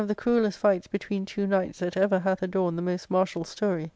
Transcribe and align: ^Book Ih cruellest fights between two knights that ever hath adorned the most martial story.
^Book 0.03 0.09
Ih 0.09 0.15
cruellest 0.15 0.57
fights 0.57 0.87
between 0.87 1.27
two 1.27 1.45
knights 1.45 1.77
that 1.77 1.95
ever 1.95 2.17
hath 2.17 2.41
adorned 2.41 2.75
the 2.75 2.81
most 2.81 3.11
martial 3.11 3.43
story. 3.43 3.87